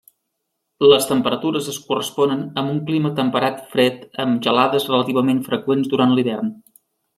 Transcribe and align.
Les 0.93 1.03
temperatures 1.09 1.67
es 1.73 1.77
corresponen 1.89 2.41
amb 2.63 2.73
un 2.77 2.79
clima 2.89 3.13
temperat 3.21 3.61
fred 3.75 4.09
amb 4.25 4.41
gelades 4.49 4.91
relativament 4.95 5.45
freqüents 5.51 5.93
durant 5.95 6.17
l’hivern. 6.19 6.53